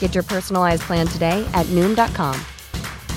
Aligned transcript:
Get 0.00 0.14
your 0.14 0.24
personalized 0.24 0.82
plan 0.82 1.06
today 1.06 1.48
at 1.54 1.66
Noom.com. 1.66 2.38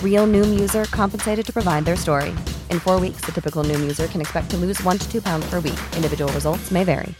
Real 0.02 0.28
Noom 0.28 0.60
user 0.60 0.86
compensated 0.86 1.46
to 1.46 1.52
provide 1.52 1.84
their 1.84 1.98
story. 1.98 2.30
In 2.70 2.80
four 2.80 3.00
weeks, 3.00 3.22
the 3.26 3.32
typical 3.32 3.64
Noom 3.64 3.82
user 3.82 4.08
can 4.08 4.22
expect 4.22 4.50
to 4.52 4.58
lose 4.58 4.82
one 4.84 4.98
to 4.98 5.12
two 5.12 5.22
pounds 5.22 5.50
per 5.50 5.60
week. 5.60 5.80
Individual 5.98 6.32
results 6.34 6.72
may 6.72 6.84
vary. 6.86 7.14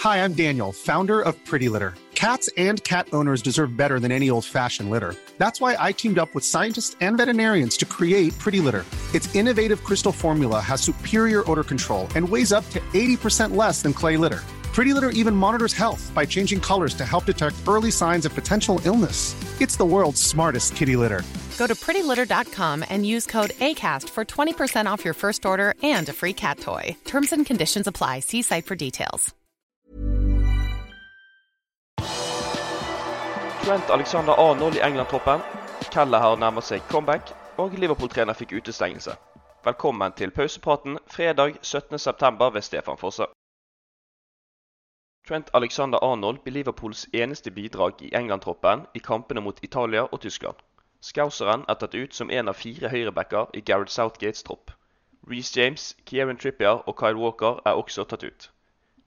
Hi, 0.00 0.24
I'm 0.24 0.34
Daniel, 0.34 0.70
founder 0.70 1.20
of 1.20 1.34
Pretty 1.46 1.68
Litter. 1.68 1.94
Cats 2.14 2.48
and 2.56 2.82
cat 2.84 3.08
owners 3.12 3.42
deserve 3.42 3.76
better 3.76 3.98
than 3.98 4.12
any 4.12 4.30
old 4.30 4.44
fashioned 4.44 4.90
litter. 4.90 5.14
That's 5.38 5.60
why 5.60 5.76
I 5.78 5.92
teamed 5.92 6.18
up 6.18 6.34
with 6.34 6.44
scientists 6.44 6.96
and 7.00 7.16
veterinarians 7.16 7.76
to 7.78 7.86
create 7.86 8.38
Pretty 8.38 8.60
Litter. 8.60 8.84
Its 9.14 9.34
innovative 9.34 9.82
crystal 9.82 10.12
formula 10.12 10.60
has 10.60 10.80
superior 10.80 11.42
odor 11.50 11.64
control 11.64 12.06
and 12.14 12.28
weighs 12.28 12.52
up 12.52 12.68
to 12.70 12.80
80% 12.92 13.56
less 13.56 13.82
than 13.82 13.92
clay 13.92 14.16
litter. 14.16 14.42
Pretty 14.74 14.92
Litter 14.92 15.10
even 15.10 15.36
monitors 15.36 15.72
health 15.72 16.10
by 16.14 16.26
changing 16.26 16.60
colors 16.60 16.94
to 16.94 17.04
help 17.04 17.26
detect 17.26 17.54
early 17.68 17.92
signs 17.92 18.26
of 18.26 18.34
potential 18.34 18.80
illness. 18.84 19.36
It's 19.60 19.76
the 19.76 19.84
world's 19.84 20.20
smartest 20.20 20.74
kitty 20.74 20.96
litter. 20.96 21.22
Go 21.58 21.68
to 21.68 21.76
prettylitter.com 21.76 22.84
and 22.90 23.06
use 23.06 23.24
code 23.24 23.50
ACAST 23.60 24.08
for 24.08 24.24
20% 24.24 24.86
off 24.86 25.04
your 25.04 25.14
first 25.14 25.46
order 25.46 25.74
and 25.84 26.08
a 26.08 26.12
free 26.12 26.32
cat 26.32 26.58
toy. 26.58 26.96
Terms 27.04 27.32
and 27.32 27.46
conditions 27.46 27.86
apply. 27.86 28.20
See 28.20 28.42
site 28.42 28.66
for 28.66 28.74
details. 28.74 29.32
Trent 33.62 33.90
Alexander 33.90 34.32
Arnold 34.32 34.74
i 34.74 34.80
England-troppen. 34.88 35.40
Kelleher 35.90 36.36
nærmer 36.36 36.60
seg 36.60 36.82
comeback, 36.90 37.30
og 37.56 37.78
Liverpool-trener 37.78 38.34
fikk 38.34 38.52
utestengelse. 38.58 39.14
Velkommen 39.64 40.12
til 40.18 40.30
pausepraten 40.30 40.98
fredag 41.06 41.62
17.9. 41.62 42.52
ved 42.52 42.62
Stefan 42.62 42.98
Fosse. 42.98 43.30
Trent 45.24 45.54
Alexander 45.54 45.98
Arnold 46.04 46.42
blir 46.44 46.52
Liverpools 46.52 47.06
eneste 47.12 47.50
bidrag 47.50 48.02
i 48.02 48.14
England-troppen 48.14 48.82
i 48.94 49.00
kampene 49.00 49.40
mot 49.40 49.62
Italia 49.64 50.02
og 50.04 50.20
Tyskland. 50.20 50.58
Scouseren 51.00 51.64
er 51.68 51.78
tatt 51.80 51.94
ut 51.94 52.12
som 52.12 52.30
en 52.30 52.50
av 52.52 52.58
fire 52.60 52.90
høyrebacker 52.92 53.54
i 53.56 53.62
Gareth 53.70 53.92
Southgates 53.92 54.44
tropp. 54.44 54.74
Reece 55.30 55.56
James, 55.56 55.86
Kieran 56.04 56.36
Trippier 56.36 56.82
og 56.84 56.96
Kyle 57.00 57.16
Walker 57.16 57.62
er 57.64 57.80
også 57.80 58.04
tatt 58.04 58.24
ut. 58.24 58.50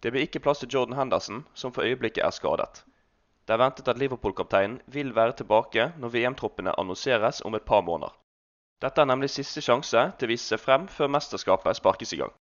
Det 0.01 0.11
blir 0.11 0.25
ikke 0.25 0.41
plass 0.41 0.63
til 0.63 0.71
Jordan 0.73 0.97
Henderson, 0.97 1.43
som 1.53 1.73
for 1.73 1.85
øyeblikket 1.85 2.25
er 2.25 2.33
skadet. 2.33 2.83
Det 3.45 3.53
er 3.53 3.61
ventet 3.61 3.87
at 3.87 3.99
Liverpool-kapteinen 4.01 4.79
vil 4.87 5.13
være 5.15 5.37
tilbake 5.37 5.91
når 5.97 6.13
VM-troppene 6.15 6.73
annonseres 6.81 7.43
om 7.45 7.53
et 7.53 7.65
par 7.69 7.85
måneder. 7.85 8.17
Dette 8.81 9.01
er 9.01 9.09
nemlig 9.09 9.29
siste 9.35 9.61
sjanse 9.61 10.07
til 10.17 10.25
å 10.25 10.33
vise 10.33 10.49
seg 10.49 10.65
frem 10.65 10.89
før 10.89 11.13
mesterskapet 11.13 11.77
sparkes 11.77 12.17
i 12.17 12.19
gang. 12.23 12.33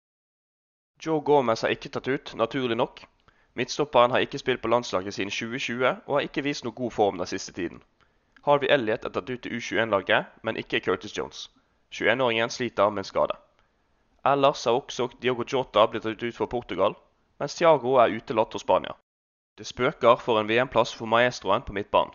Joe 1.03 1.19
Gomez 1.27 1.67
er 1.67 1.75
ikke 1.75 1.91
tatt 1.91 2.09
ut, 2.09 2.37
naturlig 2.39 2.79
nok. 2.79 3.03
Midtstopperen 3.55 4.11
har 4.11 4.19
ikke 4.19 4.39
spilt 4.39 4.63
på 4.63 4.69
landslaget 4.69 5.15
siden 5.15 5.31
2020 5.31 5.87
og 6.07 6.17
har 6.17 6.27
ikke 6.27 6.43
vist 6.43 6.65
noe 6.65 6.75
god 6.75 6.91
form 6.91 7.19
den 7.19 7.27
siste 7.31 7.53
tiden. 7.53 7.83
Harvey 8.45 8.69
Elliot 8.71 9.05
er 9.05 9.13
tatt 9.15 9.31
ut 9.31 9.43
til 9.45 9.55
U21-laget, 9.59 10.27
men 10.43 10.57
ikke 10.57 10.81
Curtis 10.81 11.15
Jones. 11.19 11.51
21-åringen 11.95 12.51
sliter 12.51 12.91
med 12.91 13.05
en 13.05 13.11
skade. 13.11 13.37
Ellers 14.27 14.65
har 14.65 14.73
også 14.73 15.09
Diogo 15.23 15.45
Jota 15.53 15.87
blitt 15.87 16.03
tatt 16.03 16.23
ut 16.23 16.37
for 16.37 16.51
Portugal, 16.51 16.97
mens 17.39 17.55
Thiago 17.55 17.95
er 18.03 18.17
utelatt 18.17 18.53
hos 18.53 18.65
Spania. 18.67 18.97
Det 19.59 19.67
spøker 19.67 20.17
for 20.17 20.41
en 20.41 20.49
VM-plass 20.49 20.95
for 20.95 21.07
maestroen 21.07 21.63
på 21.63 21.73
midtbanen. 21.77 22.15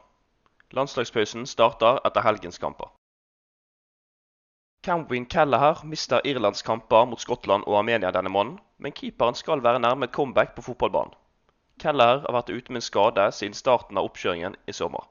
Landslagspausen 0.75 1.47
starter 1.47 2.01
etter 2.05 2.25
helgens 2.27 2.59
kamper. 2.59 2.91
Camwin 4.83 5.25
Kelleher 5.25 5.81
mister 5.83 6.21
Irlands 6.23 6.61
kamper 6.61 7.05
mot 7.05 7.21
Skottland 7.21 7.63
og 7.67 7.79
Armenia 7.79 8.11
denne 8.11 8.29
måneden, 8.29 8.59
men 8.77 8.91
keeperen 8.91 9.35
skal 9.35 9.63
være 9.63 9.79
nærme 9.79 10.05
et 10.07 10.15
comeback 10.15 10.55
på 10.55 10.61
fotballbanen. 10.67 11.15
Kelleher 11.81 12.21
har 12.25 12.35
vært 12.35 12.51
ute 12.51 12.73
med 12.73 12.81
en 12.81 12.85
skade 12.85 13.25
siden 13.35 13.57
starten 13.57 13.97
av 13.97 14.09
oppkjøringen 14.09 14.57
i 14.67 14.75
sommer. 14.75 15.07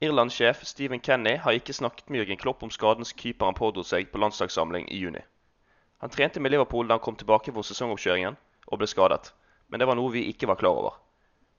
Irland-sjef 0.00 0.62
Stephen 0.64 1.02
Kenny 1.04 1.34
har 1.44 1.58
ikke 1.58 1.76
snakket 1.76 2.08
med 2.08 2.22
Jørgen 2.22 2.40
Klopp 2.40 2.62
om 2.64 2.70
skaden 2.72 3.04
keeperen 3.22 3.58
pådro 3.58 3.84
seg 3.84 4.08
på 4.12 4.20
landslagssamling 4.22 4.86
i 4.88 5.00
juni. 5.02 5.20
Han 6.00 6.14
trente 6.14 6.40
med 6.40 6.54
Liverpool 6.54 6.88
da 6.88 6.96
han 6.96 7.04
kom 7.04 7.18
tilbake 7.20 7.52
for 7.52 7.66
sesongoppkjøringen 7.68 8.38
og 8.66 8.80
ble 8.80 8.88
skadet, 8.88 9.34
men 9.68 9.82
det 9.82 9.90
var 9.90 9.98
noe 9.98 10.14
vi 10.14 10.28
ikke 10.30 10.48
var 10.48 10.60
klar 10.62 10.78
over. 10.78 10.94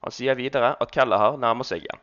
Han 0.02 0.14
sier 0.16 0.34
videre 0.34 0.72
at 0.82 0.90
Kelleher 0.96 1.38
nærmer 1.38 1.68
seg 1.68 1.84
igjen. 1.84 2.02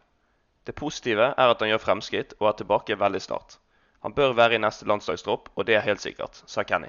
Det 0.64 0.78
positive 0.80 1.34
er 1.34 1.52
at 1.52 1.60
han 1.60 1.74
gjør 1.74 1.84
fremskritt 1.84 2.38
og 2.40 2.48
er 2.54 2.62
tilbake 2.62 3.00
veldig 3.04 3.22
snart. 3.26 3.58
Han 4.06 4.16
bør 4.16 4.38
være 4.38 4.56
i 4.56 4.64
neste 4.64 4.88
landslagstropp, 4.88 5.50
og 5.56 5.68
det 5.68 5.76
er 5.76 5.84
helt 5.84 6.04
sikkert, 6.04 6.40
sa 6.48 6.64
Kenny. 6.64 6.88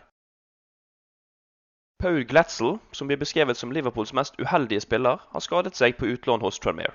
Paul 2.00 2.24
Gletzel, 2.24 2.78
som 2.92 3.06
blir 3.06 3.18
beskrevet 3.20 3.58
som 3.60 3.72
Liverpools 3.72 4.14
mest 4.16 4.38
uheldige 4.40 4.80
spiller, 4.80 5.18
har 5.30 5.42
skadet 5.44 5.76
seg 5.76 5.98
på 5.98 6.06
utlån 6.08 6.40
hos 6.40 6.56
Tranmere. 6.58 6.94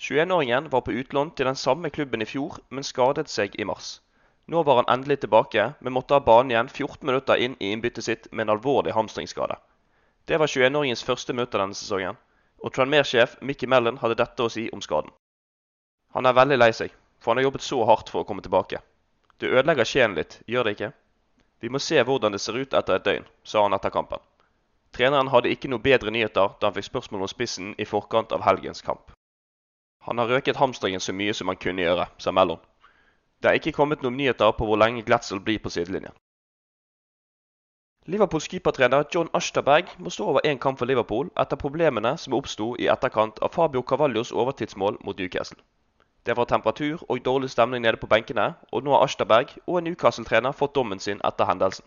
21-åringen 0.00 0.70
var 0.72 0.80
på 0.80 0.94
utlån 0.96 1.34
til 1.36 1.44
den 1.44 1.58
samme 1.60 1.90
klubben 1.90 2.22
i 2.24 2.28
fjor, 2.30 2.56
men 2.70 2.84
skadet 2.84 3.28
seg 3.28 3.52
i 3.60 3.66
mars. 3.68 3.98
Nå 4.48 4.62
var 4.62 4.78
han 4.80 4.88
endelig 4.94 5.18
tilbake, 5.20 5.66
men 5.80 5.92
måtte 5.92 6.16
ha 6.16 6.24
banen 6.24 6.54
igjen 6.54 6.70
14 6.72 7.04
minutter 7.04 7.36
inn 7.36 7.56
i 7.60 7.74
innbyttet 7.74 8.04
sitt 8.04 8.28
med 8.32 8.46
en 8.46 8.54
alvorlig 8.54 8.94
hamstringsskade. 8.96 9.58
Det 10.24 10.38
var 10.40 10.48
21-åringens 10.48 11.04
første 11.04 11.36
møte 11.36 11.60
denne 11.60 11.76
sesongen, 11.76 12.16
og 12.64 12.72
Tranmere-sjef 12.72 13.34
Mickey 13.42 13.68
Mellon 13.68 14.00
hadde 14.00 14.16
dette 14.22 14.46
å 14.46 14.52
si 14.54 14.70
om 14.72 14.80
skaden. 14.80 15.12
Han 16.16 16.24
er 16.24 16.38
veldig 16.38 16.58
lei 16.62 16.70
seg, 16.72 16.94
for 17.20 17.34
han 17.34 17.42
har 17.42 17.50
jobbet 17.50 17.66
så 17.66 17.82
hardt 17.92 18.08
for 18.08 18.24
å 18.24 18.30
komme 18.30 18.46
tilbake. 18.46 18.80
Det 19.36 19.52
ødelegger 19.52 19.84
sjelen 19.92 20.16
litt, 20.16 20.38
gjør 20.48 20.64
det 20.64 20.78
ikke? 20.78 20.90
Vi 21.60 21.68
må 21.68 21.82
se 21.82 22.00
hvordan 22.00 22.32
det 22.32 22.40
ser 22.40 22.56
ut 22.56 22.72
etter 22.72 22.96
et 22.96 23.04
døgn, 23.04 23.28
sa 23.44 23.66
han 23.66 23.76
etter 23.76 23.92
kampen. 23.92 24.24
Treneren 24.96 25.28
hadde 25.28 25.50
ikke 25.52 25.68
noe 25.68 25.82
bedre 25.84 26.10
nyheter 26.14 26.54
da 26.56 26.70
han 26.70 26.74
fikk 26.76 26.86
spørsmål 26.88 27.26
om 27.26 27.28
spissen 27.28 27.74
i 27.76 27.84
forkant 27.84 28.30
av 28.32 28.44
helgens 28.46 28.80
kamp. 28.86 29.10
Han 30.08 30.22
har 30.22 30.30
røket 30.32 30.56
hamstringen 30.56 31.02
så 31.04 31.12
mye 31.12 31.34
som 31.36 31.50
han 31.52 31.58
kunne 31.60 31.84
gjøre, 31.84 32.06
sa 32.18 32.32
Mellon. 32.32 32.62
Det 33.42 33.50
er 33.50 33.58
ikke 33.58 33.74
kommet 33.76 34.00
noen 34.02 34.16
nyheter 34.16 34.54
på 34.56 34.64
hvor 34.64 34.80
lenge 34.80 35.04
Glatzel 35.04 35.42
blir 35.44 35.58
på 35.60 35.72
sidelinjen. 35.74 36.14
Liverpools 38.06 38.46
keepertrener 38.48 39.04
John 39.12 39.28
Ashterberg 39.34 39.92
må 39.98 40.12
stå 40.14 40.28
over 40.30 40.46
én 40.46 40.60
kamp 40.62 40.78
for 40.78 40.88
Liverpool 40.88 41.28
etter 41.42 41.60
problemene 41.60 42.14
som 42.22 42.36
oppsto 42.38 42.70
i 42.78 42.86
etterkant 42.88 43.42
av 43.42 43.52
Fabio 43.52 43.82
Cavallos 43.82 44.32
overtidsmål 44.32 44.96
mot 45.04 45.18
Newcastle. 45.18 45.58
Det 46.26 46.36
var 46.36 46.48
temperatur 46.48 47.02
og 47.08 47.24
dårlig 47.24 47.50
stemning 47.50 47.82
nede 47.82 48.00
på 48.00 48.06
benkene, 48.06 48.54
og 48.72 48.86
nå 48.86 48.94
har 48.94 49.04
Ashterberg 49.04 49.52
og 49.66 49.78
en 49.78 49.90
Newcastle-trener 49.90 50.56
fått 50.56 50.74
dommen 50.78 51.02
sin 51.02 51.20
etter 51.24 51.50
hendelsen. 51.50 51.84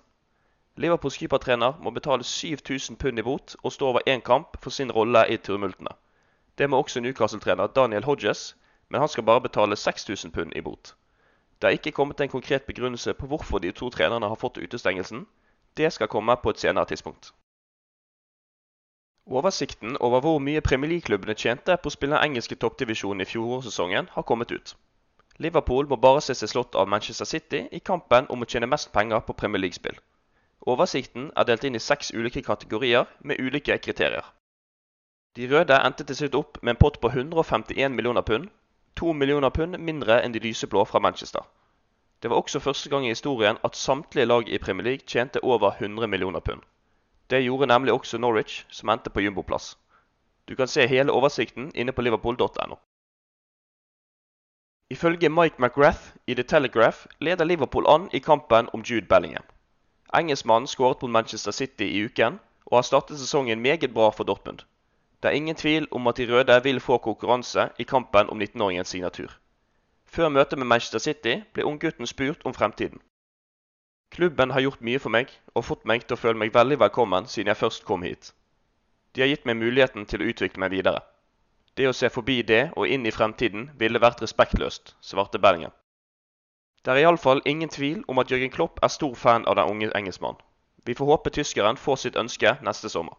Liverpools 0.79 1.17
keepertrener 1.19 1.73
må 1.83 1.91
betale 1.91 2.23
7000 2.23 2.95
pund 2.97 3.19
i 3.19 3.23
bot 3.27 3.55
og 3.63 3.73
stå 3.75 3.87
over 3.87 4.05
én 4.07 4.21
kamp 4.23 4.55
for 4.63 4.69
sin 4.69 4.91
rolle 4.91 5.25
i 5.27 5.37
turmultene. 5.37 5.91
Det 6.57 6.69
må 6.69 6.77
også 6.79 7.01
Newcastle-trener 7.03 7.67
Daniel 7.67 8.03
Hodges, 8.03 8.55
men 8.89 9.01
han 9.01 9.09
skal 9.09 9.23
bare 9.23 9.41
betale 9.41 9.75
6000 9.75 10.31
pund 10.31 10.53
i 10.55 10.61
bot. 10.61 10.95
Det 11.61 11.67
er 11.67 11.75
ikke 11.75 11.91
kommet 11.91 12.21
en 12.21 12.29
konkret 12.29 12.63
begrunnelse 12.63 13.13
på 13.13 13.27
hvorfor 13.27 13.59
de 13.59 13.71
to 13.71 13.89
trenerne 13.89 14.27
har 14.27 14.35
fått 14.35 14.57
utestengelsen. 14.57 15.27
Det 15.77 15.93
skal 15.93 16.07
komme 16.07 16.37
på 16.43 16.49
et 16.49 16.59
senere 16.59 16.85
tidspunkt. 16.85 17.33
Oversikten 19.25 19.97
over 19.97 20.19
hvor 20.19 20.39
mye 20.39 20.61
Premier 20.61 20.89
League-klubbene 20.89 21.35
tjente 21.35 21.77
på 21.77 21.91
å 21.91 21.95
spille 21.97 22.23
engelske 22.23 22.55
toppdivisjonen 22.55 23.21
i 23.21 23.27
fjorårssesongen, 23.27 24.07
har 24.11 24.23
kommet 24.23 24.51
ut. 24.51 24.75
Liverpool 25.37 25.87
må 25.89 25.95
bare 25.95 26.21
se 26.21 26.33
seg 26.33 26.49
slått 26.49 26.75
av 26.75 26.87
Manchester 26.87 27.25
City 27.25 27.67
i 27.71 27.79
kampen 27.79 28.25
om 28.29 28.41
å 28.41 28.47
tjene 28.47 28.71
mest 28.71 28.93
penger 28.93 29.19
på 29.27 29.35
Premier 29.43 29.61
League-spill. 29.61 29.99
Oversikten 30.69 31.31
er 31.35 31.47
delt 31.49 31.65
inn 31.65 31.77
i 31.77 31.81
seks 31.83 32.13
ulike 32.13 32.43
kategorier 32.45 33.09
med 33.25 33.41
ulike 33.41 33.77
kriterier. 33.81 34.25
De 35.37 35.47
røde 35.49 35.77
endte 35.85 36.05
til 36.05 36.17
slutt 36.21 36.37
opp 36.39 36.61
med 36.61 36.75
en 36.75 36.81
pott 36.83 36.99
på 37.01 37.11
151 37.13 37.95
millioner 37.95 38.25
pund, 38.27 38.49
To 38.99 39.13
millioner 39.13 39.49
pund 39.55 39.77
mindre 39.77 40.17
enn 40.19 40.33
de 40.35 40.41
lyseblå 40.43 40.81
fra 40.85 40.99
Manchester. 40.99 41.45
Det 42.21 42.29
var 42.29 42.41
også 42.41 42.59
første 42.59 42.89
gang 42.89 43.05
i 43.05 43.13
historien 43.13 43.57
at 43.63 43.75
samtlige 43.79 44.25
lag 44.25 44.49
i 44.49 44.57
Premier 44.57 44.83
League 44.83 45.07
tjente 45.07 45.43
over 45.43 45.71
100 45.71 46.07
millioner 46.07 46.39
pund. 46.39 46.61
Det 47.29 47.43
gjorde 47.43 47.67
nemlig 47.67 47.93
også 47.93 48.17
Norwich, 48.17 48.65
som 48.69 48.89
endte 48.89 49.09
på 49.09 49.21
jumboplass. 49.23 49.77
Du 50.49 50.55
kan 50.55 50.67
se 50.67 50.87
hele 50.87 51.11
oversikten 51.11 51.71
inne 51.75 51.91
på 51.91 52.01
liverpool.no. 52.01 52.75
Ifølge 54.89 55.29
Mike 55.29 55.55
McGrath 55.59 56.15
i 56.27 56.33
The 56.33 56.43
Telegraph 56.43 57.05
leder 57.19 57.45
Liverpool 57.45 57.87
an 57.87 58.09
i 58.13 58.19
kampen 58.19 58.69
om 58.73 58.81
Jude 58.81 59.07
Bellingham. 59.07 59.45
Engelskmannen 60.13 60.67
skåret 60.67 61.01
mot 61.01 61.11
Manchester 61.11 61.51
City 61.51 61.83
i 61.83 62.05
uken 62.05 62.39
og 62.65 62.77
har 62.77 62.85
startet 62.87 63.19
sesongen 63.19 63.61
meget 63.61 63.93
bra 63.93 64.09
for 64.09 64.23
Dortmund. 64.23 64.59
Det 65.21 65.29
er 65.29 65.37
ingen 65.37 65.55
tvil 65.55 65.87
om 65.91 66.07
at 66.07 66.17
de 66.17 66.25
røde 66.33 66.63
vil 66.63 66.79
få 66.79 66.97
konkurranse 66.97 67.69
i 67.79 67.83
kampen 67.83 68.29
om 68.29 68.41
19-åringens 68.41 68.89
signatur. 68.89 69.31
Før 70.05 70.29
møtet 70.29 70.59
med 70.59 70.67
Manchester 70.67 70.99
City 70.99 71.35
ble 71.53 71.65
unggutten 71.65 72.07
spurt 72.07 72.41
om 72.45 72.53
fremtiden. 72.53 73.01
Klubben 74.11 74.51
har 74.51 74.61
gjort 74.61 74.81
mye 74.81 74.99
for 74.99 75.13
meg 75.13 75.29
og 75.53 75.65
fått 75.65 75.85
meg 75.85 76.07
til 76.07 76.17
å 76.17 76.21
føle 76.21 76.39
meg 76.41 76.53
veldig 76.53 76.79
velkommen 76.79 77.27
siden 77.29 77.51
jeg 77.51 77.61
først 77.61 77.85
kom 77.85 78.01
hit. 78.07 78.31
De 79.13 79.21
har 79.21 79.29
gitt 79.29 79.45
meg 79.45 79.59
muligheten 79.59 80.05
til 80.09 80.21
å 80.23 80.29
utvikle 80.31 80.63
meg 80.63 80.73
videre. 80.73 81.03
Det 81.77 81.85
å 81.87 81.93
se 81.93 82.09
forbi 82.09 82.41
det 82.41 82.71
og 82.75 82.87
inn 82.87 83.05
i 83.05 83.13
fremtiden 83.13 83.69
ville 83.77 84.01
vært 84.01 84.23
respektløst, 84.25 84.95
svarte 85.01 85.39
Bellingham. 85.39 85.75
Det 86.85 86.91
er 86.91 87.01
iallfall 87.01 87.41
ingen 87.45 87.69
tvil 87.69 88.03
om 88.07 88.19
at 88.19 88.31
Jørgen 88.31 88.51
Klopp 88.51 88.79
er 88.83 88.87
stor 88.87 89.15
fan 89.15 89.45
av 89.47 89.55
den 89.59 89.71
unge 89.71 89.91
engelskmannen. 89.95 90.39
Vi 90.85 90.95
får 90.95 91.05
håpe 91.05 91.29
tyskeren 91.29 91.77
får 91.77 91.95
sitt 91.95 92.15
ønske 92.15 92.55
neste 92.63 92.89
sommer. 92.89 93.17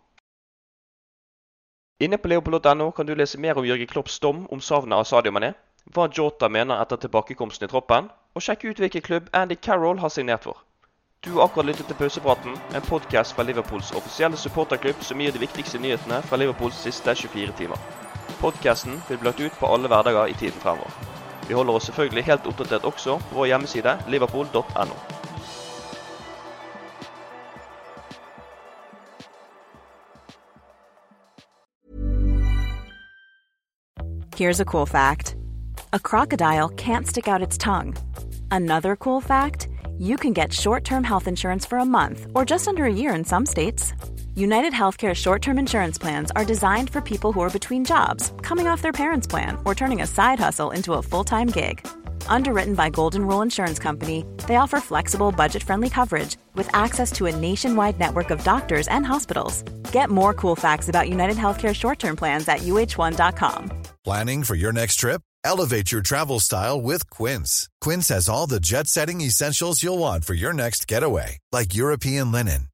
Inne 2.00 2.16
på 2.16 2.30
leopold.no 2.32 2.90
kan 2.96 3.06
du 3.06 3.14
lese 3.14 3.38
mer 3.38 3.58
om 3.60 3.66
Jørgen 3.68 3.86
Klopps 3.86 4.18
dom 4.20 4.46
om 4.50 4.60
savnet 4.60 4.96
av 4.96 5.04
Sadio 5.04 5.32
Mané, 5.36 5.52
hva 5.92 6.08
Jota 6.08 6.48
mener 6.48 6.80
etter 6.80 6.96
tilbakekomsten 7.02 7.68
i 7.68 7.70
troppen, 7.70 8.08
og 8.34 8.42
sjekke 8.46 8.70
ut 8.70 8.80
hvilken 8.80 9.04
klubb 9.04 9.28
Andy 9.36 9.60
Carroll 9.60 10.00
har 10.00 10.08
signert 10.08 10.48
for. 10.48 10.56
Du 11.20 11.34
har 11.36 11.44
akkurat 11.44 11.66
lyttet 11.68 11.86
til 11.86 12.00
Pausepraten, 12.00 12.56
en 12.74 12.88
podkast 12.88 13.36
fra 13.36 13.44
Liverpools 13.44 13.92
offisielle 13.92 14.40
supporterklubb 14.40 15.04
som 15.04 15.20
gir 15.20 15.36
de 15.36 15.44
viktigste 15.44 15.82
nyhetene 15.82 16.22
fra 16.24 16.40
Liverpools 16.40 16.80
siste 16.80 17.14
24 17.14 17.52
timer. 17.60 17.88
Podkasten 18.40 19.02
vil 19.08 19.20
bli 19.20 19.28
lagt 19.28 19.44
ut 19.44 19.60
på 19.60 19.74
alle 19.74 19.92
hverdager 19.92 20.32
i 20.32 20.38
tiden 20.40 20.64
fremover. 20.64 21.09
Vi 21.50 21.54
holder 21.54 21.74
oss 21.74 21.84
selvfølgelig 21.84 22.22
helt 22.24 22.44
oppdatert 22.46 22.84
også 22.86 23.16
på 23.18 23.34
vår 23.34 23.46
hjemmeside 23.50 23.96
liverpool.no. 24.08 24.94
Here's 34.36 34.60
a 34.60 34.64
cool 34.64 34.86
fact 34.86 35.34
a 35.92 35.98
crocodile 35.98 36.68
can't 36.76 37.08
stick 37.08 37.26
out 37.26 37.42
its 37.42 37.58
tongue. 37.58 37.96
Another 38.52 38.94
cool 38.94 39.20
fact 39.20 39.66
you 39.98 40.16
can 40.16 40.32
get 40.32 40.52
short 40.52 40.84
term 40.84 41.02
health 41.02 41.26
insurance 41.26 41.66
for 41.66 41.78
a 41.78 41.84
month 41.84 42.26
or 42.32 42.44
just 42.44 42.68
under 42.68 42.84
a 42.84 42.92
year 42.92 43.12
in 43.12 43.24
some 43.24 43.44
states. 43.44 43.92
United 44.36 44.72
Healthcare 44.72 45.14
short 45.14 45.42
term 45.42 45.58
insurance 45.58 45.98
plans 45.98 46.30
are 46.36 46.44
designed 46.44 46.90
for 46.90 47.00
people 47.00 47.32
who 47.32 47.40
are 47.40 47.50
between 47.50 47.84
jobs, 47.84 48.32
coming 48.42 48.68
off 48.68 48.82
their 48.82 48.92
parents' 48.92 49.26
plan, 49.26 49.58
or 49.64 49.74
turning 49.74 50.02
a 50.02 50.06
side 50.06 50.38
hustle 50.38 50.70
into 50.70 50.94
a 50.94 51.02
full 51.02 51.24
time 51.24 51.48
gig. 51.48 51.86
Underwritten 52.28 52.74
by 52.74 52.90
Golden 52.90 53.26
Rule 53.26 53.42
Insurance 53.42 53.78
Company, 53.78 54.24
they 54.46 54.56
offer 54.56 54.80
flexible, 54.80 55.32
budget 55.32 55.62
friendly 55.62 55.90
coverage 55.90 56.36
with 56.54 56.68
access 56.74 57.10
to 57.12 57.26
a 57.26 57.34
nationwide 57.36 57.98
network 57.98 58.30
of 58.30 58.44
doctors 58.44 58.86
and 58.88 59.04
hospitals. 59.04 59.62
Get 59.92 60.10
more 60.10 60.32
cool 60.32 60.56
facts 60.56 60.88
about 60.88 61.08
United 61.08 61.36
Healthcare 61.36 61.74
short 61.74 61.98
term 61.98 62.16
plans 62.16 62.48
at 62.48 62.60
uh1.com. 62.60 63.70
Planning 64.04 64.44
for 64.44 64.54
your 64.54 64.72
next 64.72 64.96
trip? 64.96 65.22
Elevate 65.44 65.90
your 65.90 66.02
travel 66.02 66.40
style 66.40 66.80
with 66.80 67.08
Quince. 67.10 67.68
Quince 67.80 68.08
has 68.08 68.28
all 68.28 68.46
the 68.46 68.60
jet 68.60 68.86
setting 68.86 69.20
essentials 69.20 69.82
you'll 69.82 69.98
want 69.98 70.24
for 70.24 70.34
your 70.34 70.52
next 70.52 70.86
getaway, 70.86 71.38
like 71.52 71.74
European 71.74 72.30
linen, 72.32 72.68